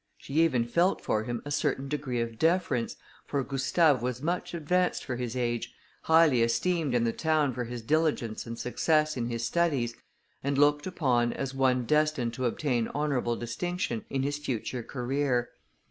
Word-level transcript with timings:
She 0.17 0.33
even 0.41 0.65
felt 0.65 0.99
for 1.01 1.25
him 1.25 1.43
a 1.45 1.51
certain 1.51 1.87
degree 1.87 2.21
of 2.21 2.39
deference, 2.39 2.95
for 3.27 3.43
Gustave 3.43 4.01
was 4.01 4.19
much 4.19 4.55
advanced 4.55 5.05
for 5.05 5.15
his 5.15 5.35
age, 5.35 5.75
highly 6.05 6.41
esteemed 6.41 6.95
in 6.95 7.03
the 7.03 7.13
town 7.13 7.53
for 7.53 7.65
his 7.65 7.83
diligence 7.83 8.47
and 8.47 8.57
success 8.57 9.15
in 9.15 9.27
his 9.27 9.45
studies, 9.45 9.93
and 10.43 10.57
looked 10.57 10.87
upon 10.87 11.33
as 11.33 11.53
one 11.53 11.85
destined 11.85 12.33
to 12.33 12.45
obtain 12.47 12.87
honourable 12.87 13.35
distinction 13.35 14.03
in 14.09 14.23
his 14.23 14.39
future 14.39 14.81
career. 14.81 15.51